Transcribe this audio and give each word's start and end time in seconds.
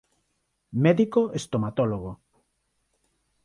Médico 0.83 1.21
estomatólogo. 1.39 2.11